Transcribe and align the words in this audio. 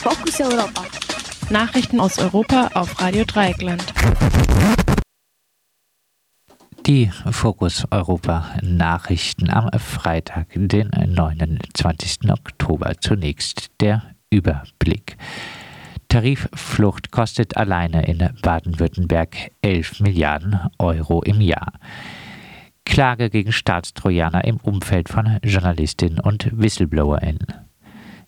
Fokus 0.00 0.40
Europa. 0.40 0.82
Nachrichten 1.50 1.98
aus 1.98 2.18
Europa 2.18 2.70
auf 2.74 3.00
Radio 3.00 3.24
Dreieckland. 3.24 3.84
Die 6.86 7.10
Fokus 7.30 7.84
Europa 7.90 8.46
Nachrichten 8.62 9.50
am 9.50 9.68
Freitag, 9.78 10.46
den 10.54 10.90
29. 10.90 12.30
Oktober. 12.30 12.92
Zunächst 13.00 13.72
der 13.80 14.02
Überblick. 14.30 15.16
Tarifflucht 16.08 17.10
kostet 17.10 17.56
alleine 17.56 18.06
in 18.06 18.30
Baden-Württemberg 18.40 19.50
11 19.62 20.00
Milliarden 20.00 20.60
Euro 20.78 21.22
im 21.22 21.40
Jahr. 21.40 21.72
Klage 22.84 23.30
gegen 23.30 23.52
Staatstrojaner 23.52 24.44
im 24.44 24.58
Umfeld 24.58 25.08
von 25.08 25.38
Journalistinnen 25.42 26.20
und 26.20 26.48
WhistleblowerInnen. 26.52 27.68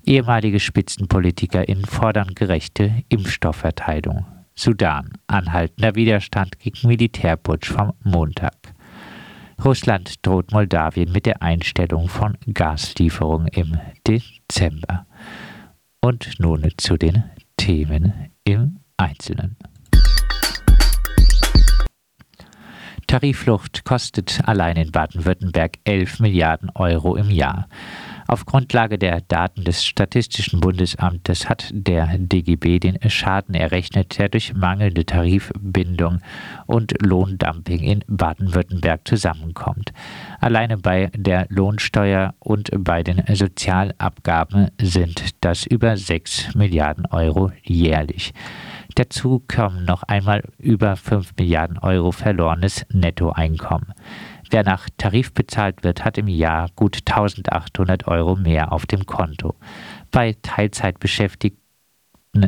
Ehemalige 0.05 0.61
SpitzenpolitikerInnen 0.61 1.85
fordern 1.85 2.35
gerechte 2.35 3.03
Impfstoffverteilung. 3.08 4.27
Sudan. 4.54 5.13
Anhaltender 5.27 5.95
Widerstand 5.95 6.58
gegen 6.58 6.89
Militärputsch 6.89 7.71
vom 7.71 7.93
Montag. 8.03 8.55
Russland 9.64 10.27
droht 10.27 10.53
Moldawien 10.53 11.13
mit 11.13 11.27
der 11.27 11.43
Einstellung 11.43 12.08
von 12.08 12.36
Gaslieferungen 12.53 13.49
im 13.49 13.79
Dezember. 14.07 15.07
Und 16.00 16.35
nun 16.39 16.67
zu 16.79 16.96
den 16.96 17.25
Themen 17.57 18.30
im 18.44 18.80
Einzelnen. 18.96 19.57
Tarifflucht 23.07 23.85
kostet 23.85 24.41
allein 24.46 24.77
in 24.77 24.93
Baden-Württemberg 24.93 25.79
11 25.85 26.21
Milliarden 26.21 26.71
Euro 26.77 27.17
im 27.17 27.29
Jahr. 27.29 27.67
Auf 28.30 28.46
Grundlage 28.46 28.96
der 28.96 29.22
Daten 29.22 29.64
des 29.64 29.84
Statistischen 29.84 30.61
Bundesamtes 30.61 31.48
hat 31.48 31.68
der 31.72 32.16
DGB 32.16 32.78
den 32.78 32.97
Schaden 33.11 33.56
errechnet, 33.56 34.20
der 34.20 34.28
durch 34.28 34.55
mangelnde 34.55 35.05
Tarifbindung 35.05 36.20
und 36.66 36.94
Lohndumping 37.02 37.80
in 37.80 38.05
Baden-Württemberg 38.06 39.00
zusammenkommt. 39.05 39.92
Alleine 40.38 40.78
bei 40.78 41.10
der 41.12 41.46
Lohnsteuer 41.48 42.34
und 42.38 42.70
bei 42.72 43.02
den 43.02 43.24
Sozialabgaben 43.34 44.70
sind 44.80 45.34
das 45.40 45.66
über 45.66 45.96
6 45.96 46.55
Milliarden 46.55 47.06
Euro 47.06 47.50
jährlich. 47.64 48.33
Dazu 48.94 49.42
kommen 49.52 49.84
noch 49.84 50.05
einmal 50.05 50.44
über 50.58 50.94
5 50.94 51.33
Milliarden 51.36 51.78
Euro 51.78 52.12
verlorenes 52.12 52.86
Nettoeinkommen. 52.92 53.92
Wer 54.50 54.64
nach 54.64 54.88
Tarif 54.98 55.32
bezahlt 55.32 55.84
wird, 55.84 56.04
hat 56.04 56.18
im 56.18 56.26
Jahr 56.26 56.68
gut 56.74 56.98
1800 57.06 58.08
Euro 58.08 58.34
mehr 58.34 58.72
auf 58.72 58.84
dem 58.84 59.06
Konto. 59.06 59.54
Bei 60.10 60.36
Teilzeitbeschäftigten 60.42 61.60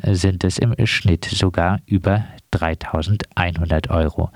sind 0.08 0.42
es 0.42 0.58
im 0.58 0.74
Schnitt 0.84 1.24
sogar 1.24 1.78
über 1.86 2.24
3100 2.50 3.90
Euro. 3.90 4.30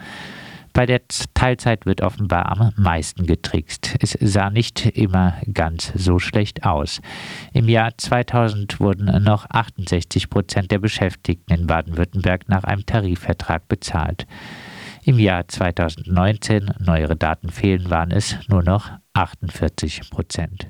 Bei 0.73 0.87
der 0.87 1.01
Teilzeit 1.35 1.87
wird 1.87 2.03
offenbar 2.03 2.53
am 2.53 2.73
meisten 2.77 3.27
getrickst. 3.27 3.97
Es 4.01 4.17
sah 4.21 4.51
nicht 4.51 4.85
immer 4.85 5.35
ganz 5.53 5.91
so 5.97 6.19
schlecht 6.19 6.65
aus. 6.65 7.01
Im 7.53 7.69
Jahr 7.69 7.97
2000 7.97 8.79
wurden 8.79 9.25
noch 9.25 9.49
68 9.49 10.29
Prozent 10.29 10.71
der 10.71 10.79
Beschäftigten 10.79 11.55
in 11.55 11.67
Baden-Württemberg 11.67 12.49
nach 12.49 12.65
einem 12.65 12.85
Tarifvertrag 12.85 13.67
bezahlt. 13.69 14.27
Im 15.09 15.21
Jahr 15.21 15.47
2019, 15.47 16.69
neuere 16.81 17.15
Daten 17.15 17.51
fehlen, 17.51 17.91
waren 17.91 18.11
es 18.11 18.37
nur 18.49 18.65
noch 18.65 18.91
48 19.13 20.11
Prozent. 20.11 20.67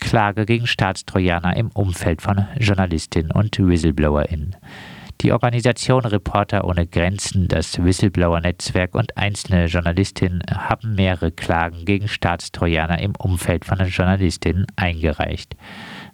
Klage 0.00 0.46
gegen 0.46 0.66
Staatstrojaner 0.66 1.54
im 1.58 1.70
Umfeld 1.72 2.22
von 2.22 2.46
Journalistinnen 2.58 3.32
und 3.32 3.58
WhistleblowerInnen. 3.58 4.56
Die 5.20 5.30
Organisation 5.30 6.06
Reporter 6.06 6.64
ohne 6.64 6.86
Grenzen, 6.86 7.48
das 7.48 7.84
Whistleblower-Netzwerk 7.84 8.94
und 8.94 9.18
einzelne 9.18 9.66
Journalistinnen 9.66 10.42
haben 10.50 10.94
mehrere 10.94 11.32
Klagen 11.32 11.84
gegen 11.84 12.08
Staatstrojaner 12.08 12.98
im 12.98 13.12
Umfeld 13.16 13.66
von 13.66 13.78
Journalistinnen 13.78 14.66
eingereicht. 14.76 15.54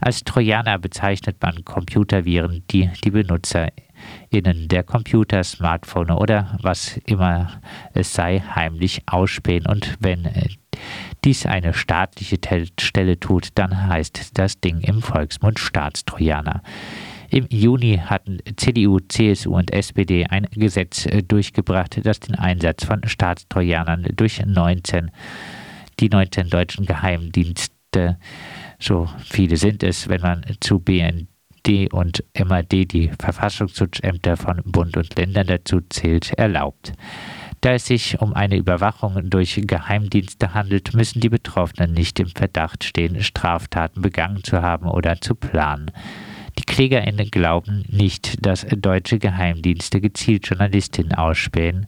Als 0.00 0.25
Trojaner 0.25 0.81
bezeichnet 0.81 1.37
man 1.41 1.65
Computerviren, 1.65 2.65
die 2.72 2.91
die 3.05 3.10
Benutzer 3.12 3.69
innen 4.31 4.69
der 4.69 4.82
Computer, 4.82 5.42
Smartphone 5.44 6.10
oder 6.10 6.59
was 6.62 6.98
immer 7.06 7.60
es 7.94 8.14
sei, 8.14 8.41
heimlich 8.41 9.03
ausspähen. 9.06 9.66
Und 9.66 9.97
wenn 10.00 10.25
äh, 10.25 10.48
dies 11.25 11.47
eine 11.47 11.75
staatliche 11.75 12.38
Stelle 12.81 13.19
tut, 13.19 13.48
dann 13.54 13.88
heißt 13.88 14.38
das 14.38 14.60
Ding 14.60 14.81
im 14.81 15.03
Volksmund 15.03 15.58
Staatstrojaner. 15.58 16.62
Im 17.31 17.47
Juni 17.50 18.00
hatten 18.03 18.38
CDU, 18.56 19.00
CSU 19.00 19.54
und 19.54 19.70
SPD 19.72 20.25
ein 20.26 20.47
Gesetz 20.50 21.04
äh, 21.06 21.22
durchgebracht, 21.22 22.00
das 22.03 22.20
den 22.20 22.34
Einsatz 22.34 22.84
von 22.84 23.06
Staatstrojanern 23.06 24.06
durch 24.16 24.44
19, 24.44 25.10
die 26.00 26.08
19 26.08 26.48
deutschen 26.48 26.87
Geheimdienste, 26.87 28.19
so 28.78 29.08
viele 29.25 29.56
sind 29.56 29.82
es, 29.82 30.08
wenn 30.08 30.20
man 30.22 30.44
zu 30.60 30.78
BND 30.78 31.28
Und 31.69 32.25
MAD 32.39 32.93
die 32.93 33.11
Verfassungsschutzämter 33.19 34.37
von 34.37 34.62
Bund 34.65 34.97
und 34.97 35.17
Ländern 35.17 35.47
dazu 35.47 35.81
zählt, 35.91 36.33
erlaubt. 36.33 36.95
Da 37.61 37.73
es 37.73 37.87
sich 37.87 38.21
um 38.21 38.34
eine 38.34 38.56
Überwachung 38.56 39.29
durch 39.29 39.61
Geheimdienste 39.67 40.55
handelt, 40.55 40.95
müssen 40.95 41.21
die 41.21 41.29
Betroffenen 41.29 41.93
nicht 41.93 42.21
im 42.21 42.29
Verdacht 42.29 42.84
stehen, 42.84 43.21
Straftaten 43.23 44.01
begangen 44.01 44.45
zu 44.45 44.62
haben 44.62 44.87
oder 44.87 45.21
zu 45.21 45.34
planen. 45.34 45.91
Die 46.59 46.62
KlägerInnen 46.62 47.31
glauben 47.31 47.85
nicht, 47.89 48.45
dass 48.45 48.67
deutsche 48.69 49.19
Geheimdienste 49.19 50.00
gezielt 50.00 50.49
Journalistinnen 50.49 51.15
ausspähen. 51.15 51.87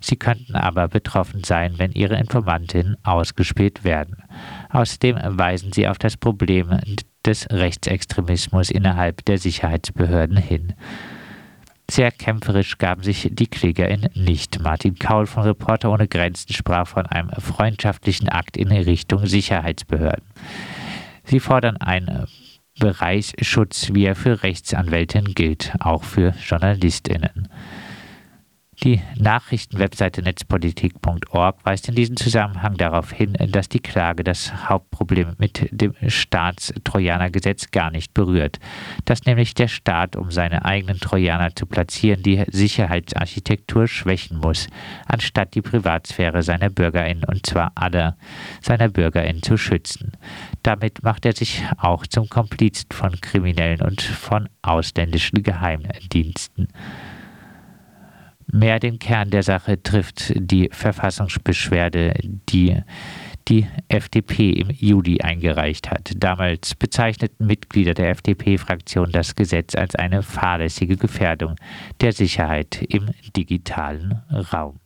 Sie 0.00 0.16
könnten 0.16 0.56
aber 0.56 0.88
betroffen 0.88 1.44
sein, 1.44 1.74
wenn 1.76 1.92
ihre 1.92 2.18
Informantinnen 2.18 2.96
ausgespäht 3.02 3.84
werden. 3.84 4.16
Außerdem 4.70 5.18
weisen 5.38 5.72
sie 5.72 5.88
auf 5.88 5.98
das 5.98 6.16
Problem 6.16 6.70
des 7.24 7.48
Rechtsextremismus 7.50 8.70
innerhalb 8.70 9.24
der 9.24 9.38
Sicherheitsbehörden 9.38 10.36
hin. 10.36 10.74
Sehr 11.90 12.12
kämpferisch 12.12 12.78
gaben 12.78 13.02
sich 13.02 13.28
die 13.32 13.48
KlägerInnen 13.48 14.10
nicht. 14.14 14.60
Martin 14.60 14.96
Kaul 14.96 15.26
von 15.26 15.42
Reporter 15.42 15.90
ohne 15.90 16.06
Grenzen 16.06 16.52
sprach 16.52 16.86
von 16.86 17.06
einem 17.06 17.30
freundschaftlichen 17.30 18.28
Akt 18.28 18.56
in 18.56 18.70
Richtung 18.70 19.26
Sicherheitsbehörden. 19.26 20.24
Sie 21.24 21.40
fordern 21.40 21.76
einen 21.78 22.28
Bereichsschutz, 22.78 23.90
wie 23.92 24.04
er 24.04 24.14
für 24.14 24.42
Rechtsanwältinnen 24.42 25.34
gilt, 25.34 25.72
auch 25.80 26.04
für 26.04 26.32
JournalistInnen. 26.48 27.48
Die 28.82 29.02
Nachrichtenwebseite 29.18 30.22
netzpolitik.org 30.22 31.58
weist 31.64 31.90
in 31.90 31.94
diesem 31.94 32.16
Zusammenhang 32.16 32.78
darauf 32.78 33.12
hin, 33.12 33.36
dass 33.50 33.68
die 33.68 33.80
Klage 33.80 34.24
das 34.24 34.70
Hauptproblem 34.70 35.34
mit 35.36 35.68
dem 35.70 35.92
Staatstrojanergesetz 36.06 37.72
gar 37.72 37.90
nicht 37.90 38.14
berührt, 38.14 38.58
dass 39.04 39.26
nämlich 39.26 39.52
der 39.52 39.68
Staat, 39.68 40.16
um 40.16 40.30
seine 40.30 40.64
eigenen 40.64 40.98
Trojaner 40.98 41.54
zu 41.54 41.66
platzieren, 41.66 42.22
die 42.22 42.42
Sicherheitsarchitektur 42.50 43.86
schwächen 43.86 44.38
muss, 44.38 44.66
anstatt 45.06 45.54
die 45.54 45.62
Privatsphäre 45.62 46.42
seiner 46.42 46.70
Bürgerinnen 46.70 47.24
und 47.24 47.44
zwar 47.44 47.72
aller 47.74 48.16
seiner 48.62 48.88
Bürgerinnen 48.88 49.42
zu 49.42 49.58
schützen. 49.58 50.12
Damit 50.62 51.02
macht 51.02 51.26
er 51.26 51.34
sich 51.34 51.62
auch 51.76 52.06
zum 52.06 52.30
Komplizen 52.30 52.86
von 52.90 53.20
Kriminellen 53.20 53.82
und 53.82 54.00
von 54.00 54.48
ausländischen 54.62 55.42
Geheimdiensten. 55.42 56.68
Mehr 58.52 58.80
den 58.80 58.98
Kern 58.98 59.30
der 59.30 59.42
Sache 59.42 59.82
trifft 59.82 60.32
die 60.34 60.68
Verfassungsbeschwerde, 60.72 62.14
die 62.48 62.82
die 63.48 63.66
FDP 63.88 64.50
im 64.50 64.70
Juli 64.70 65.20
eingereicht 65.20 65.90
hat. 65.90 66.12
Damals 66.16 66.74
bezeichneten 66.74 67.46
Mitglieder 67.46 67.94
der 67.94 68.10
FDP-Fraktion 68.10 69.12
das 69.12 69.34
Gesetz 69.34 69.74
als 69.74 69.94
eine 69.94 70.22
fahrlässige 70.22 70.96
Gefährdung 70.96 71.56
der 72.00 72.12
Sicherheit 72.12 72.82
im 72.88 73.10
digitalen 73.36 74.22
Raum. 74.52 74.80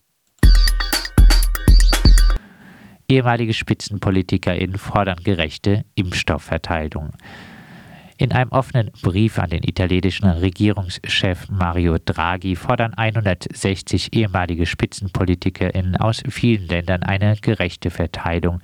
Ehemalige 3.09 3.53
SpitzenpolitikerInnen 3.53 4.79
fordern 4.79 5.19
gerechte 5.23 5.85
Impfstoffverteilung. 5.95 7.11
In 8.17 8.31
einem 8.33 8.53
offenen 8.53 8.93
Brief 9.03 9.41
an 9.41 9.51
den 9.51 9.65
italienischen 9.65 10.27
Regierungschef 10.27 11.49
Mario 11.49 11.97
Draghi 11.99 12.55
fordern 12.55 12.95
160 12.95 14.15
ehemalige 14.15 14.67
SpitzenpolitikerInnen 14.67 15.97
aus 15.97 16.23
vielen 16.29 16.69
Ländern 16.69 17.03
eine 17.03 17.37
gerechte 17.41 17.91
Verteilung 17.91 18.61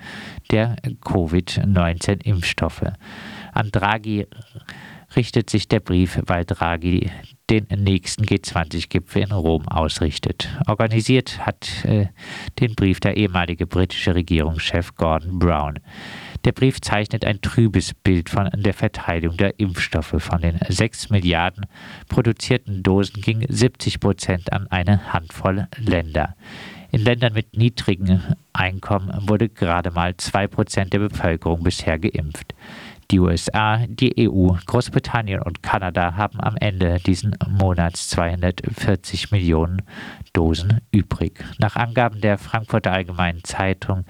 der 0.52 0.76
Covid-19-Impfstoffe. 1.00 2.93
An 3.52 3.70
Draghi 3.73 4.29
richtet 5.17 5.50
sich 5.50 5.67
der 5.67 5.81
Brief, 5.81 6.20
weil 6.26 6.44
Draghi 6.44 7.11
den 7.50 7.67
nächsten 7.76 8.25
G20-Gipfel 8.25 9.23
in 9.23 9.32
Rom 9.32 9.67
ausrichtet. 9.67 10.49
Organisiert 10.69 11.44
hat 11.44 11.85
äh, 11.85 12.06
den 12.61 12.76
Brief 12.76 13.00
der 13.00 13.17
ehemalige 13.17 13.67
britische 13.67 14.14
Regierungschef 14.14 14.94
Gordon 14.94 15.41
Brown. 15.41 15.81
Der 16.44 16.52
Brief 16.52 16.81
zeichnet 16.81 17.26
ein 17.26 17.42
trübes 17.42 17.92
Bild 17.92 18.31
von 18.31 18.48
der 18.54 18.72
Verteilung 18.72 19.37
der 19.37 19.60
Impfstoffe. 19.60 20.14
Von 20.19 20.40
den 20.40 20.58
6 20.66 21.10
Milliarden 21.10 21.66
produzierten 22.08 22.82
Dosen 22.82 23.20
ging 23.20 23.44
70 23.46 24.00
Prozent 24.00 24.52
an 24.52 24.66
eine 24.69 25.12
Handvoll 25.12 25.69
Länder. 25.76 26.34
In 26.92 27.04
Ländern 27.04 27.34
mit 27.34 27.56
niedrigen 27.56 28.22
Einkommen 28.52 29.28
wurde 29.28 29.48
gerade 29.48 29.90
mal 29.90 30.16
2 30.16 30.46
Prozent 30.48 30.92
der 30.92 30.98
Bevölkerung 31.00 31.62
bisher 31.62 31.98
geimpft. 31.98 32.54
Die 33.11 33.19
USA, 33.19 33.85
die 33.89 34.29
EU, 34.29 34.53
Großbritannien 34.67 35.43
und 35.43 35.65
Kanada 35.65 36.15
haben 36.15 36.41
am 36.41 36.57
Ende 36.57 36.99
diesen 37.05 37.37
Monats 37.49 38.09
240 38.11 39.33
Millionen 39.33 39.83
Dosen 40.33 40.81
übrig. 40.93 41.45
Nach 41.59 41.75
Angaben 41.75 42.21
der 42.21 42.39
Frankfurter 42.39 42.93
Allgemeinen 42.93 43.43
Zeitung 43.43 44.05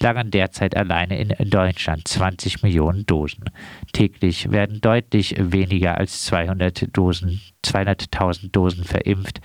lagern 0.00 0.30
derzeit 0.30 0.74
alleine 0.74 1.18
in 1.18 1.50
Deutschland 1.50 2.08
20 2.08 2.62
Millionen 2.62 3.04
Dosen. 3.04 3.44
Täglich 3.92 4.50
werden 4.50 4.80
deutlich 4.80 5.34
weniger 5.38 5.98
als 5.98 6.24
200 6.24 6.96
Dosen 6.96 7.42
200.000 7.62 8.52
Dosen 8.52 8.84
verimpft. 8.84 9.40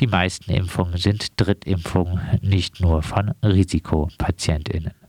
Die 0.00 0.06
meisten 0.06 0.52
Impfungen 0.52 0.98
sind 0.98 1.40
Drittimpfungen, 1.40 2.20
nicht 2.42 2.80
nur 2.80 3.02
von 3.02 3.30
Risikopatientinnen. 3.42 4.99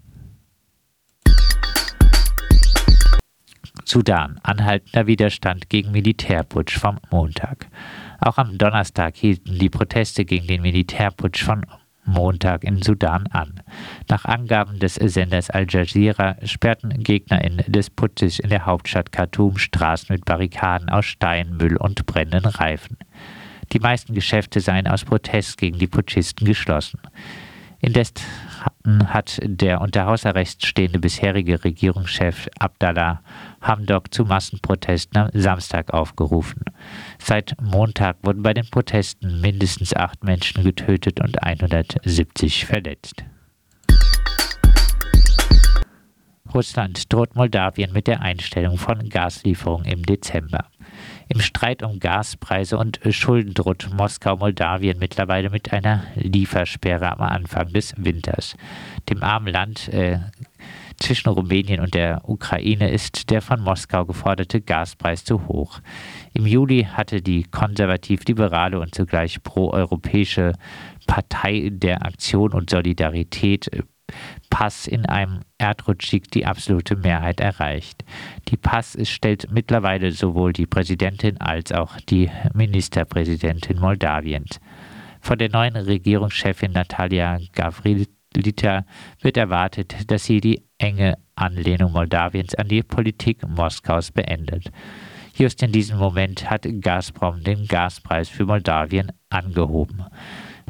Sudan. 3.91 4.39
Anhaltender 4.43 5.05
Widerstand 5.05 5.69
gegen 5.69 5.91
Militärputsch 5.91 6.79
vom 6.79 6.97
Montag. 7.11 7.67
Auch 8.21 8.37
am 8.37 8.57
Donnerstag 8.57 9.17
hielten 9.17 9.59
die 9.59 9.69
Proteste 9.69 10.23
gegen 10.23 10.47
den 10.47 10.61
Militärputsch 10.61 11.43
von 11.43 11.65
Montag 12.05 12.63
in 12.63 12.81
Sudan 12.81 13.27
an. 13.27 13.61
Nach 14.07 14.23
Angaben 14.23 14.79
des 14.79 14.95
Senders 14.95 15.49
Al 15.49 15.65
Jazeera 15.69 16.37
sperrten 16.45 17.03
GegnerInnen 17.03 17.65
des 17.67 17.89
Putsches 17.89 18.39
in 18.39 18.49
der 18.49 18.65
Hauptstadt 18.65 19.11
Khartoum 19.11 19.57
Straßen 19.57 20.13
mit 20.13 20.23
Barrikaden 20.23 20.87
aus 20.87 21.03
Stein, 21.03 21.57
Müll 21.57 21.75
und 21.75 22.05
brennenden 22.05 22.49
Reifen. 22.49 22.95
Die 23.73 23.79
meisten 23.79 24.13
Geschäfte 24.13 24.61
seien 24.61 24.87
aus 24.87 25.03
Protest 25.03 25.57
gegen 25.57 25.77
die 25.79 25.87
Putschisten 25.87 26.47
geschlossen. 26.47 27.01
Indes 27.81 28.13
hat 29.05 29.39
der 29.43 29.81
unter 29.81 30.05
Hausarrest 30.05 30.65
stehende 30.65 30.99
bisherige 30.99 31.63
Regierungschef 31.63 32.47
Abdallah 32.59 33.21
Hamdok 33.61 34.13
zu 34.13 34.25
Massenprotesten 34.25 35.21
am 35.21 35.29
Samstag 35.33 35.93
aufgerufen. 35.93 36.63
Seit 37.19 37.55
Montag 37.61 38.17
wurden 38.23 38.43
bei 38.43 38.53
den 38.53 38.69
Protesten 38.69 39.41
mindestens 39.41 39.95
acht 39.95 40.23
Menschen 40.23 40.63
getötet 40.63 41.19
und 41.19 41.43
170 41.43 42.65
verletzt. 42.65 43.23
Russland 46.53 47.11
droht 47.11 47.35
Moldawien 47.35 47.93
mit 47.93 48.07
der 48.07 48.21
Einstellung 48.21 48.77
von 48.77 49.09
Gaslieferungen 49.09 49.85
im 49.85 50.03
Dezember. 50.03 50.65
Im 51.33 51.39
Streit 51.39 51.81
um 51.81 51.97
Gaspreise 52.01 52.77
und 52.77 52.99
Schulden 53.09 53.53
droht 53.53 53.89
Moskau 53.93 54.35
Moldawien 54.35 54.99
mittlerweile 54.99 55.49
mit 55.49 55.71
einer 55.71 56.03
Liefersperre 56.15 57.09
am 57.09 57.21
Anfang 57.21 57.71
des 57.71 57.93
Winters. 57.95 58.57
Dem 59.09 59.23
armen 59.23 59.53
Land 59.53 59.87
äh, 59.93 60.19
zwischen 60.97 61.29
Rumänien 61.29 61.79
und 61.79 61.93
der 61.93 62.27
Ukraine 62.27 62.91
ist 62.91 63.29
der 63.29 63.41
von 63.41 63.61
Moskau 63.61 64.03
geforderte 64.03 64.59
Gaspreis 64.59 65.23
zu 65.23 65.47
hoch. 65.47 65.79
Im 66.33 66.45
Juli 66.45 66.83
hatte 66.83 67.21
die 67.21 67.43
konservativ-liberale 67.43 68.77
und 68.81 68.93
zugleich 68.93 69.41
proeuropäische 69.41 70.51
Partei 71.07 71.69
der 71.71 72.05
Aktion 72.05 72.51
und 72.51 72.69
Solidarität 72.69 73.69
Pass 74.49 74.87
in 74.87 75.05
einem 75.05 75.41
Erdrutschsieg 75.57 76.29
die 76.31 76.45
absolute 76.45 76.95
Mehrheit 76.95 77.39
erreicht. 77.39 78.03
Die 78.49 78.57
Pass 78.57 78.97
stellt 79.03 79.51
mittlerweile 79.51 80.11
sowohl 80.11 80.53
die 80.53 80.67
Präsidentin 80.67 81.39
als 81.39 81.71
auch 81.71 81.99
die 82.01 82.29
Ministerpräsidentin 82.53 83.79
Moldawiens. 83.79 84.59
Von 85.21 85.37
der 85.37 85.49
neuen 85.49 85.75
Regierungschefin 85.75 86.71
Natalia 86.71 87.39
Gavrilita 87.53 88.85
wird 89.21 89.37
erwartet, 89.37 90.09
dass 90.09 90.25
sie 90.25 90.41
die 90.41 90.63
enge 90.77 91.17
Anlehnung 91.35 91.91
Moldawiens 91.91 92.55
an 92.55 92.67
die 92.67 92.83
Politik 92.83 93.47
Moskaus 93.47 94.11
beendet. 94.11 94.71
Just 95.35 95.63
in 95.63 95.71
diesem 95.71 95.97
Moment 95.97 96.49
hat 96.49 96.67
Gazprom 96.81 97.43
den 97.43 97.67
Gaspreis 97.67 98.29
für 98.29 98.45
Moldawien 98.45 99.11
angehoben. 99.29 100.03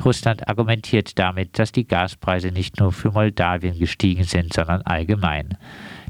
Russland 0.03 0.47
argumentiert 0.47 1.17
damit, 1.19 1.57
dass 1.59 1.71
die 1.71 1.87
Gaspreise 1.87 2.49
nicht 2.49 2.79
nur 2.79 2.91
für 2.91 3.11
Moldawien 3.11 3.77
gestiegen 3.77 4.23
sind, 4.23 4.53
sondern 4.53 4.81
allgemein. 4.83 5.57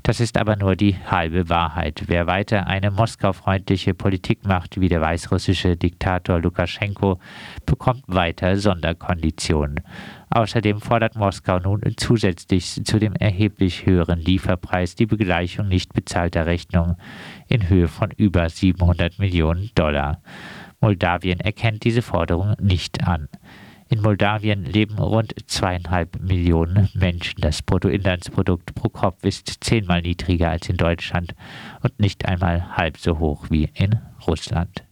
Das 0.03 0.19
ist 0.19 0.37
aber 0.37 0.55
nur 0.55 0.75
die 0.75 0.95
halbe 0.95 1.47
Wahrheit. 1.49 2.05
Wer 2.07 2.25
weiter 2.25 2.65
eine 2.65 2.89
moskaufreundliche 2.89 3.93
Politik 3.93 4.45
macht, 4.45 4.79
wie 4.81 4.89
der 4.89 4.99
weißrussische 4.99 5.77
Diktator 5.77 6.39
Lukaschenko, 6.39 7.19
bekommt 7.67 8.03
weiter 8.07 8.57
Sonderkonditionen. 8.57 9.81
Außerdem 10.31 10.81
fordert 10.81 11.15
Moskau 11.15 11.59
nun 11.59 11.81
zusätzlich 11.97 12.83
zu 12.83 12.97
dem 12.97 13.13
erheblich 13.13 13.85
höheren 13.85 14.19
Lieferpreis 14.19 14.95
die 14.95 15.05
Begleichung 15.05 15.67
nicht 15.67 15.93
bezahlter 15.93 16.47
Rechnungen 16.47 16.95
in 17.47 17.69
Höhe 17.69 17.87
von 17.87 18.09
über 18.11 18.49
700 18.49 19.19
Millionen 19.19 19.69
Dollar. 19.75 20.21
Moldawien 20.79 21.39
erkennt 21.41 21.83
diese 21.83 22.01
Forderung 22.01 22.55
nicht 22.59 23.07
an. 23.07 23.27
In 23.91 24.01
Moldawien 24.01 24.63
leben 24.63 24.97
rund 24.99 25.35
zweieinhalb 25.47 26.21
Millionen 26.21 26.87
Menschen. 26.93 27.41
Das 27.41 27.61
Bruttoinlandsprodukt 27.61 28.73
pro 28.73 28.87
Kopf 28.87 29.25
ist 29.25 29.65
zehnmal 29.65 30.01
niedriger 30.01 30.49
als 30.49 30.69
in 30.69 30.77
Deutschland 30.77 31.35
und 31.83 31.99
nicht 31.99 32.25
einmal 32.25 32.77
halb 32.77 32.97
so 32.97 33.19
hoch 33.19 33.47
wie 33.49 33.69
in 33.73 33.99
Russland. 34.25 34.85